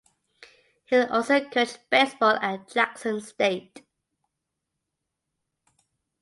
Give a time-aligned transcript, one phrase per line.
[0.85, 3.83] Hill also coached baseball at Jackson State.